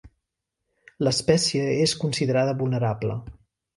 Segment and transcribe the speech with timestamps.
[1.07, 3.19] L'espècie és considerada vulnerable.